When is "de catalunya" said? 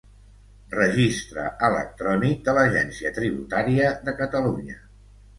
4.09-4.79